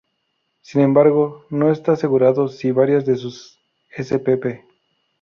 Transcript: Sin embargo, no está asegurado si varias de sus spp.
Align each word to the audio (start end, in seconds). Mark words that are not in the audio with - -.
Sin 0.63 0.81
embargo, 0.81 1.45
no 1.51 1.69
está 1.71 1.91
asegurado 1.91 2.47
si 2.47 2.71
varias 2.71 3.05
de 3.05 3.17
sus 3.17 3.59
spp. 3.95 4.63